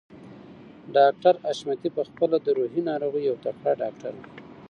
ډاکټر 0.95 1.33
حشمتي 1.43 1.89
په 1.97 2.01
خپله 2.09 2.37
د 2.41 2.47
روحي 2.57 2.81
ناروغيو 2.89 3.27
يو 3.29 3.37
تکړه 3.45 3.71
ډاکټر 3.81 4.13
و. 4.17 4.21